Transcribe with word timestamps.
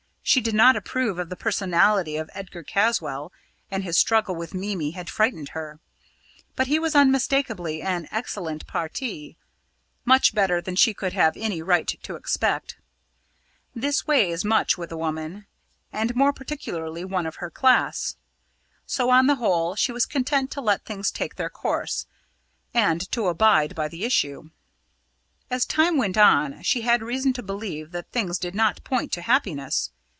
She 0.23 0.39
did 0.39 0.53
not 0.55 0.77
approve 0.77 1.19
of 1.19 1.27
the 1.27 1.35
personality 1.35 2.15
of 2.15 2.29
Edgar 2.33 2.63
Caswall, 2.63 3.33
and 3.69 3.83
his 3.83 3.97
struggle 3.97 4.33
with 4.33 4.53
Mimi 4.53 4.91
had 4.91 5.09
frightened 5.09 5.49
her; 5.49 5.81
but 6.55 6.67
he 6.67 6.79
was 6.79 6.95
unmistakably 6.95 7.81
an 7.81 8.07
excellent 8.11 8.65
parti, 8.65 9.35
much 10.05 10.33
better 10.33 10.61
than 10.61 10.77
she 10.77 10.93
could 10.93 11.11
have 11.11 11.35
any 11.35 11.61
right 11.61 11.87
to 12.03 12.15
expect. 12.15 12.77
This 13.75 14.07
weighs 14.07 14.45
much 14.45 14.77
with 14.77 14.89
a 14.93 14.95
woman, 14.95 15.47
and 15.91 16.15
more 16.15 16.31
particularly 16.31 17.03
one 17.03 17.25
of 17.25 17.37
her 17.37 17.49
class. 17.49 18.15
So, 18.85 19.09
on 19.09 19.27
the 19.27 19.35
whole, 19.35 19.75
she 19.75 19.91
was 19.91 20.05
content 20.05 20.49
to 20.51 20.61
let 20.61 20.85
things 20.85 21.11
take 21.11 21.35
their 21.35 21.49
course, 21.49 22.05
and 22.73 23.11
to 23.11 23.27
abide 23.27 23.75
by 23.75 23.89
the 23.89 24.05
issue. 24.05 24.49
As 25.49 25.65
time 25.65 25.97
went 25.97 26.17
on, 26.17 26.61
she 26.61 26.81
had 26.81 27.01
reason 27.01 27.33
to 27.33 27.43
believe 27.43 27.91
that 27.91 28.11
things 28.11 28.37
did 28.39 28.55
not 28.55 28.81
point 28.85 29.11
to 29.13 29.23
happiness. 29.23 29.89